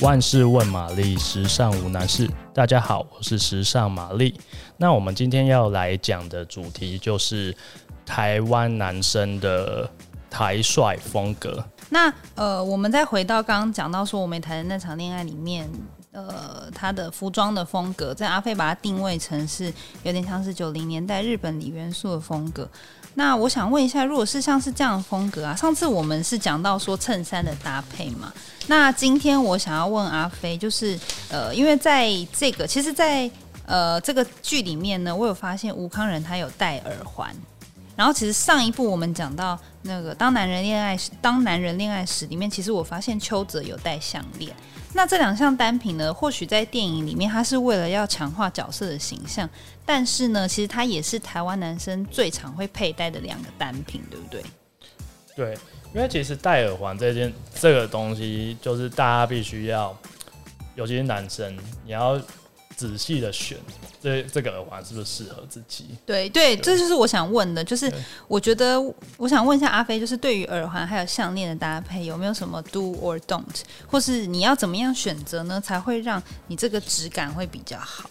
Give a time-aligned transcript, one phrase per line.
[0.00, 2.28] 万事问玛丽，时尚无难事。
[2.52, 4.34] 大家好，我是时尚玛丽。
[4.76, 7.56] 那我们今天要来讲的主题就是
[8.04, 9.88] 台湾男生的
[10.28, 11.64] 台帅风格。
[11.90, 15.70] 那呃，我们再回到刚刚讲到说我没谈的那场恋爱里面，
[16.10, 19.72] 呃，他的服装的风格，在阿飞把它定位成是
[20.02, 22.68] 有点像是九零年代日本李元素的风格。
[23.14, 28.32] 那我想问一下，如果是像是这样的风格啊，上次我们是讲到说衬衫的搭配嘛？
[28.66, 33.30] 那今天我想要问阿飞，就是呃，因为在这个其实在，
[33.66, 37.32] 呃这个剧里面呢，我有发现吴康仁他有戴耳环，
[37.94, 44.52] 然后其实上一部我们讲到那个当男人恋爱时，当男人恋爱时里面，其实我发现邱泽有戴项链。
[44.94, 49.48] 那这两项单品呢，或许在电影里面，它是为了要强化角色的形象，
[49.84, 54.42] 但是呢，其实它也是台湾男生最常会佩戴的两个单品，对不对？
[55.34, 55.58] 对，
[55.92, 59.94] 因为其实戴耳环这件这个东西，就是大家必须要，
[60.76, 61.54] 尤其是男生，
[61.84, 62.18] 你要。
[62.76, 63.56] 仔细的选
[64.02, 65.86] 这这个耳环是不是适合自己？
[66.04, 67.92] 对对，这就是我想问的，就是
[68.28, 68.80] 我觉得
[69.16, 78.10] 我想问一下阿飞，就是对于耳环还有项链的搭配，有没有什么 do or don't，或是你要怎么样选择呢，才会让你这个质感会比较好？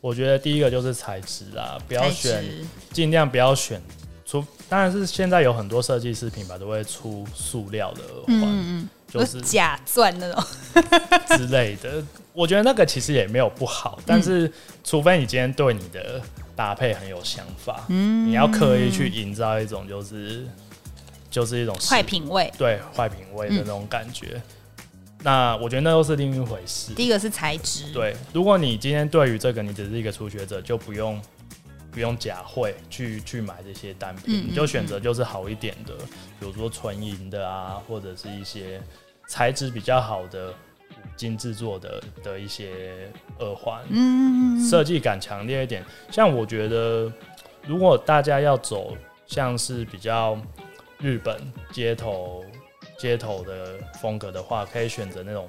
[0.00, 2.44] 我觉得第一个就是材质啦，不要选，
[2.92, 3.82] 尽量不要选
[4.26, 8.88] 除，当然是现在有很多设计师品牌都会出塑料的耳环，嗯嗯，
[9.20, 10.44] 就是假钻那种
[11.36, 12.02] 之类的。
[12.32, 16.20] 我觉得那个其实也没有不好，但是除非你今天对你的
[16.56, 20.44] 搭配很有想法，嗯，你要刻意去营造一种就是
[21.30, 24.32] 就是一种坏品味，对坏品味的那种感觉。
[24.34, 24.42] 嗯、
[25.22, 26.92] 那我觉得那又是另一回事。
[26.94, 28.16] 第一个是材质，对。
[28.32, 31.20] 如果你今天对于这个你只是一个初学者，就不用
[31.94, 35.94] 不用假会去去买这些单品，嗯、你就选择就是好一点的，
[36.38, 38.82] 比如说纯银的啊，或者是一些
[39.28, 40.52] 材质比较好的。
[41.16, 45.84] 金制作的的一些耳环，嗯，设计感强烈一点。
[46.10, 47.12] 像我觉得，
[47.66, 48.96] 如果大家要走
[49.26, 50.36] 像是比较
[50.98, 51.38] 日本
[51.70, 52.42] 街头
[52.98, 55.48] 街头的风格的话，可以选择那种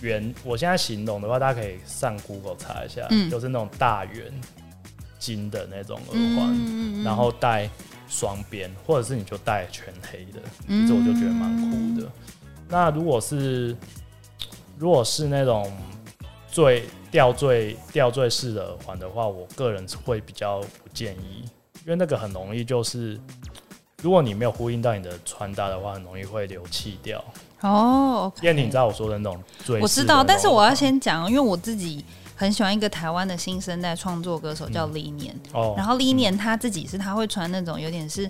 [0.00, 0.34] 圆。
[0.42, 4.32] 我现在形容的话，大家可以上 Google 查一下，嗯，就是那种大圆
[5.20, 7.70] 金的那种耳环，嗯，然后戴
[8.08, 12.10] 双边，或者是你就戴全黑的，嗯，这我就觉得蛮酷的。
[12.68, 13.76] 那如果是
[14.78, 15.70] 如果是那种
[16.50, 21.44] 最吊坠吊坠式的耳环的话，我个人会比较不建议，
[21.84, 23.20] 因为那个很容易就是，
[24.02, 27.22] 如果你没有呼应到你的穿搭的话，很容易会流气掉。
[27.60, 32.02] 哦，燕婷，你知道我说的那种最，我知道，但是我要先讲，因为我自己
[32.40, 38.24] 很喜欢一个台湾的新生代创作歌手叫 Li 年，嗯，哦，然后 Li 年他自己是他会穿那种有点是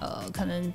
[0.00, 0.74] 呃可能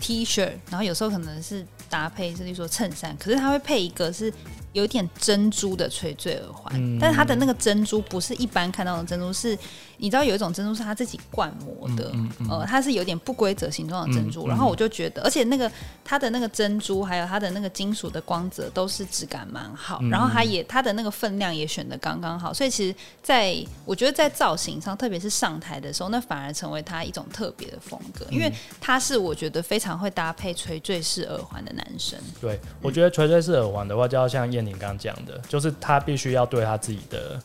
[0.00, 4.32] T 恤，然后有时候可能是搭配，甚至说衬衫，可是他会配一个是。
[4.72, 9.56] 有点珍珠的垂坠耳环，嗯、但是它的那个珍珠不是一般看到的珍珠，是
[9.98, 14.46] 你知道有一种珍珠是他自己灌模的，嗯嗯嗯、呃，它是有点不规则形状的珍珠。
[14.46, 15.70] 然后我就觉得，而且那个
[16.04, 20.00] 它的那个珍珠，还有它的那个金属的光泽，都是质感蛮好。
[20.02, 32.18] 嗯、然后它也它的那个分量也选的刚刚好，所以其实在我觉得在造型上，特别是上台的时候，那反而成为他一种特别的风格，因为他是我觉得非常会搭配垂坠式耳环的男生。
[32.40, 34.66] 对，我觉得垂坠式耳环的话，就要像燕。
[34.66, 37.40] 宁刚讲的，就是他必须要对他自己的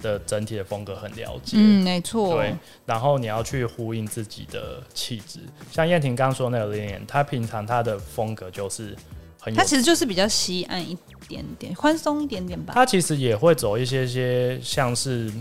[0.00, 5.40] 的整体的风格很了解，嗯，没错，对，然后你要去呼应自己的气质，
[5.70, 8.96] 像燕婷刚说那个脸脸，他平常他的风格就是
[9.40, 10.96] 很，他其实就是比较西岸一
[11.28, 12.74] 点点，宽松一点点吧。
[12.74, 15.32] 他其实也会走一些些像是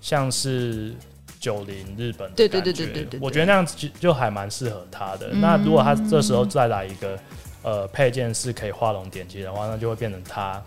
[0.00, 0.94] 像是
[1.40, 5.30] 九零日本的，对对对对对对，我觉得那样子就就还蛮适合他的。
[5.32, 7.18] 嗯、那如果他这时候再来一个。
[7.64, 10.60] 呃，配件是可以画龙点睛的话，那就会变成它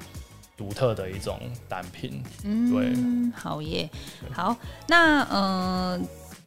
[0.57, 2.23] 独特的一种单品。
[2.43, 3.89] 嗯，对，好耶，
[4.31, 4.55] 好，
[4.87, 5.99] 那呃，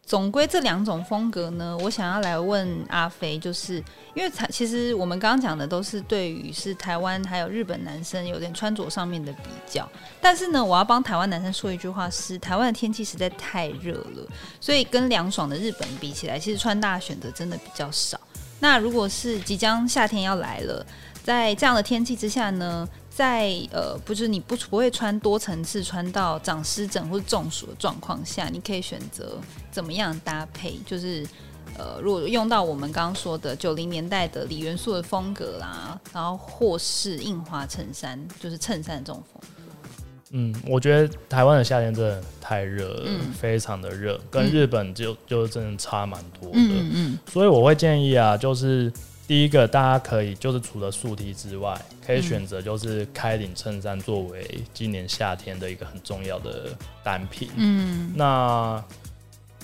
[0.07, 3.75] 总归这两种风格呢，我想要来问阿飞，就是
[4.15, 9.87] 因为其实我们刚刚讲的都是对于是台湾还有日本男生有点穿着上面的比较，
[10.21, 14.27] 但是呢，我要帮台湾男生说一句话是，是台湾的天气实在太热了，
[14.59, 18.19] 所以跟凉爽的日本比起来，其实穿搭选择真的比较少。
[18.61, 20.85] 那如果是即将夏天要来了，
[21.23, 22.89] 在这样的天气之下呢，
[23.19, 29.37] 在呃，不是你不不会穿多层次穿到长湿疹或者中暑的状况下，你可以选择
[29.73, 30.79] 怎么样搭配？
[30.87, 31.27] 就是
[31.77, 39.63] 呃，如果用到我们刚刚说的九零年代的李元素的风格啦，然后或是印花衬衫，就是衬衫这种风格。
[40.31, 46.57] 嗯，我觉得台湾的夏天真的太热了，嗯、非常的热，跟日本就就真的差蛮多的。
[46.57, 48.93] 嗯嗯，所以我会建议啊，就是
[49.29, 57.51] 第一个大家可以就是除了素 T 之外，可以选择就是开领衬衫作为今年夏天的一个很重要的单品。
[57.57, 58.83] 嗯，那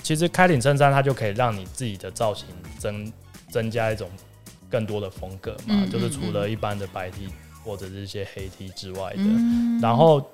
[0.03, 2.45] 其实开领衬衫它就可以让你自己的造型
[2.77, 3.11] 增
[3.49, 4.07] 增加一种
[4.69, 7.27] 更多的风格嘛，嗯嗯嗯，就是除了一般的白 T
[7.63, 10.29] 或者是一些黑 T 之外的，嗯、然后。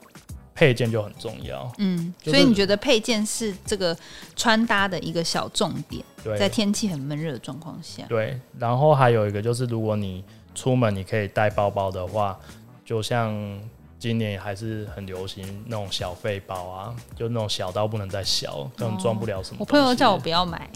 [0.62, 3.98] 配件就很重要，嗯，所以你觉得配件是这个
[4.36, 8.40] 穿搭的一个小重点，对，在天气很闷热的状况下，对。
[8.60, 10.24] 然后还有一个就是，如果你
[10.54, 12.40] 出门你可以带包包的话，
[12.86, 13.60] 就像
[13.98, 19.58] 今年还是很流行那种小废包啊，就那种小到不能再小，根本装不了什么。
[19.62, 20.70] 我朋友叫我不要买。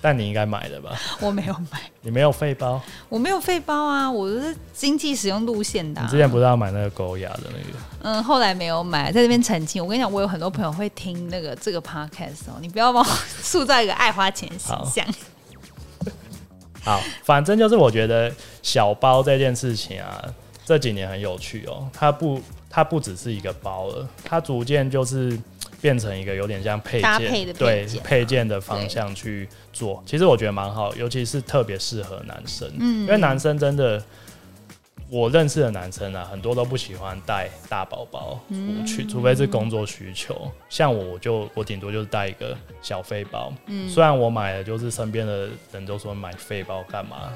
[0.00, 0.96] 但你应该买的吧？
[1.20, 1.80] 我没有买。
[2.02, 2.80] 你没有废包？
[3.08, 4.10] 我没有废包啊！
[4.10, 6.04] 我是经济使用路线的、啊。
[6.04, 7.78] 你之前不是要买那个狗牙的那个？
[8.02, 9.82] 嗯，后来没有买，在这边澄清。
[9.82, 13.08] 我跟你讲，我有很多朋友会听那个这个 podcast 哦，你不要帮我
[13.42, 15.04] 塑造一个爱花钱形象。
[16.82, 20.24] 好，反正就是我觉得小包这件事情啊，
[20.64, 21.88] 这几年很有趣哦。
[21.92, 22.40] 它不，
[22.70, 25.38] 它不只是一个包了，它逐渐就是。
[25.80, 34.02] 变成一个有点像配件，配配对配件的方向去做，其实我觉得蛮好，尤其是特别适合男生，嗯，因为男生真的，
[35.08, 40.50] 我认识的男生啊，很多都不喜欢带大包包出去，除非是工作需求。
[40.68, 47.32] 像我，我就我顶多就是带一个小废包，嗯，虽然我买的就是身边的人都说买废包干嘛。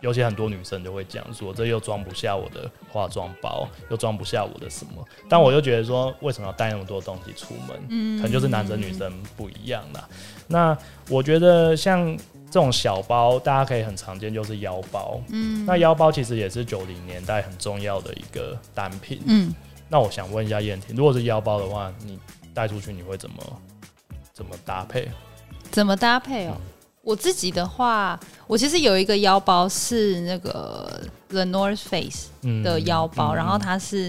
[0.00, 5.06] 尤其很多女生就会讲说，这又装不下我的化妆包，又装不下我的什么。
[5.28, 7.80] 但我就觉得说，为什么要带那么多东西出门？
[7.88, 10.08] 嗯，可能就是男生女生不一样啦。
[10.46, 10.76] 那
[11.08, 12.16] 我觉得像
[12.46, 15.20] 这种小包，大家可以很常见，就是腰包。
[15.28, 19.20] 嗯，那腰包其实也是九零年代很重要的一个单品。
[19.26, 19.54] 嗯，
[19.88, 22.18] 那我想问一下燕婷，如果是腰包的话，你
[22.52, 23.36] 带出去你会怎么
[24.32, 25.08] 怎么搭配？
[25.70, 26.56] 怎么搭配哦？
[26.56, 26.62] 嗯
[27.10, 30.88] 我自己的话，我其实有一个腰包是那个
[31.28, 32.28] The North Face
[32.62, 34.04] 的腰包，嗯、然后它是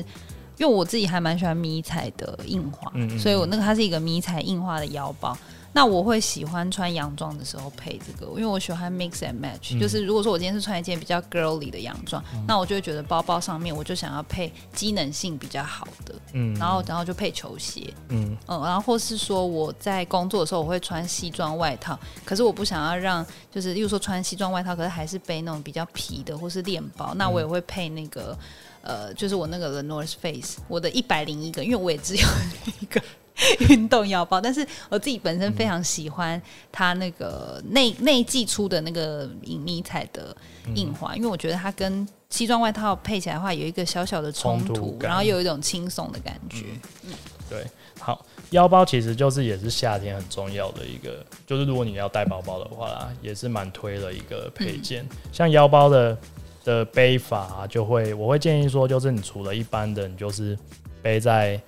[0.58, 5.36] 因为我自己还蛮喜欢迷彩的印花，嗯、所以我那个它是一个迷彩印花的腰包。
[5.74, 18.38] 那我会喜欢穿洋装的时候配这个，因为我喜欢 mix and match，、嗯、就是如果说我今天是穿一件比较 girly 的洋装，嗯、那我就会觉得包包上面我就想要配机能性比较好的，嗯，然后然后就配球鞋，嗯。
[18.48, 28.38] 嗯，然后或是说我在工作的时候我会穿西装外套，可是我不想要让就是例如说穿西装外套，可是还是背那种比较皮的或是链包，那我也会配那个
[28.82, 32.28] 呃，就是我那个 The North Face，我的一百零一个，因为我也只有
[32.82, 33.02] 一个。
[33.70, 36.42] 运动腰包，但是我自己本身非常喜欢
[36.72, 40.36] 它那个内内季出的那个隐迷彩的
[40.76, 46.66] 印花，嗯、因为我觉得它跟西装外套配起来的话，有一个小小的冲突，然后有一种轻松的感觉。
[47.04, 47.12] 嗯，
[47.50, 47.66] 对，
[48.00, 55.04] 好，腰包其实就是也是夏天很重要的一个，就是如果你要带包包的话啦，也是蛮推的一个配件。
[55.04, 56.18] 嗯、像腰包的
[56.64, 60.58] 的背法、啊，就会我会建议说，就是你除了一般的，你就是
[61.02, 61.60] 背在。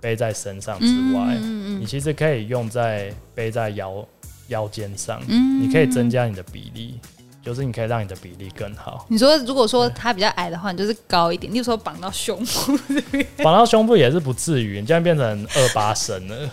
[0.00, 4.06] 背在身上之外，嗯嗯嗯、你其实可以用在背在腰
[4.48, 6.98] 腰间上，嗯、你可以增加你的比例，
[7.42, 9.06] 就是你可以让你的比例更好。
[9.08, 12.78] 你说，如果说他比较矮的话，你就是高一点，你就说绑到胸部，
[13.42, 16.50] 绑到胸部也是不至于，你这样变成二八身了。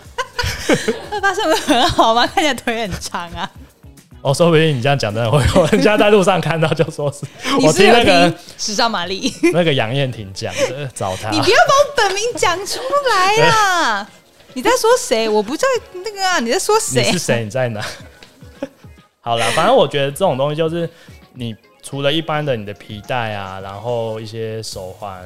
[1.12, 2.26] 二八身不是很好吗？
[2.26, 3.50] 看起来腿很长啊。
[4.26, 7.24] 哦，说不定你这样讲真的会有人家在路上看到就说是，
[7.64, 11.30] 我听那个时尚玛丽 那个杨燕婷讲的，找他。
[11.30, 14.10] 你不要把我本名讲出来啊！
[14.54, 15.28] 你在说谁？
[15.28, 15.64] 我不在
[16.04, 16.40] 那个啊！
[16.40, 17.04] 你在说谁？
[17.06, 17.44] 你是谁？
[17.44, 17.80] 你在哪？
[19.22, 20.90] 好了，反正我觉得这种东西就是，
[21.34, 25.24] 你除了一般的你的皮带啊，然后一些手环。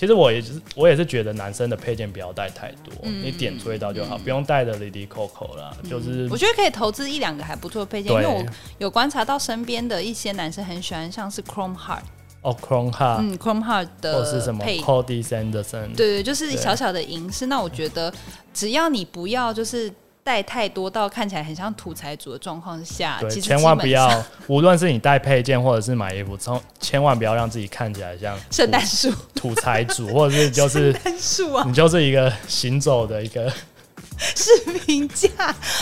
[0.00, 5.76] 其实我也是，我也是觉得男生的配件不要带太多，嗯、你点缀到就好，嗯、不用带的哩哩扣扣啦。
[5.82, 8.42] 嗯、就是我觉得可以投资一两个还不错的配件，因为我
[8.78, 12.00] 有观察到身边的一些男生很喜欢，像是 Chrome Heart
[12.40, 17.44] 哦，Chrome Heart，嗯，Chrome Heart 的是什么？Cody Sanderson，对对，就是小小的银饰。
[17.44, 18.10] 那我觉得
[18.54, 19.92] 只要你不要就是。
[20.30, 33.52] 带太多到看起来很像土财主的状况下，对，千万不要，无论是你带配件或者是买衣服，从千万不要让自己看起来像圣诞树、土财主，或者是就是圣诞树啊，你就是一个行走的一个。
[34.20, 35.28] 视频价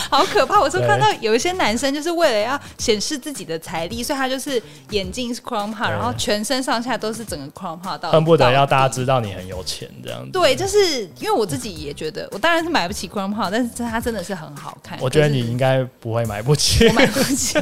[0.09, 0.59] 好可怕！
[0.59, 10.31] 我就看到有一些男生就是为了要显示自己的财力，所以他就是眼镜是 Chrome Heart，然后全身上下都是整个 Chrome Heart，到恨不得要大家知道你很有钱这样子。
[10.31, 14.97] 对，就是因为我自己也觉得，我当然是买不起 Chrome Heart，但是它真的是很好看。
[15.01, 17.59] 我觉得你应该不会买不起，我买不起。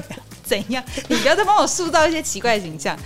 [0.48, 0.84] 怎样？
[1.08, 2.98] 你不要再帮我塑造一些奇怪的形象。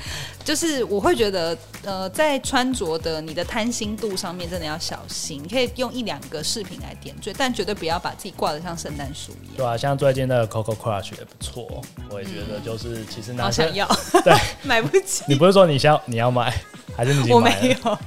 [0.43, 5.39] 就是我会觉得，呃，在穿着的你的贪心度上面，真的要小心。
[5.43, 9.57] 你可以用一两个饰品来点缀，但绝对不要把自己挂得像圣诞树一样。
[9.57, 13.87] 对啊，像最近的 Coco Crush 也不错，我也觉得就是其实男生想要
[14.23, 14.33] 对
[14.63, 15.23] 买不起。
[15.27, 16.51] 你不是说你想你要买，
[16.97, 17.99] 还是你我没有？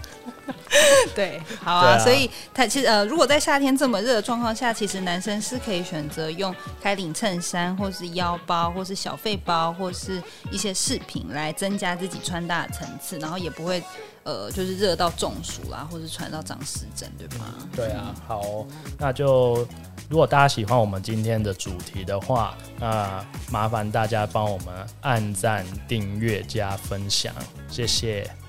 [1.14, 13.82] 对，好啊，啊所以他其实呃，如果在夏天这么热的状况下，其实男生是可以选择用开领衬衫，或是腰包，或是小费包，或是一些饰品来增加自己穿搭的层次，然后也不会
[14.24, 17.46] 呃，就是热到中暑啦，或是穿到长湿疹，对吗？
[17.74, 18.66] 对啊，好，
[18.98, 19.66] 那就
[20.08, 27.32] 如果大家喜欢我们今天的主题的话，那麻烦大家帮我们按赞、订阅、加分享，
[27.68, 28.43] 谢谢。